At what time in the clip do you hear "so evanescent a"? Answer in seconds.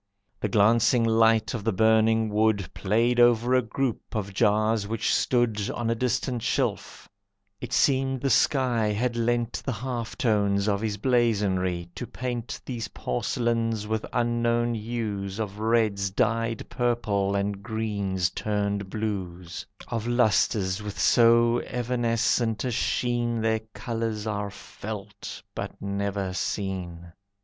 20.99-22.71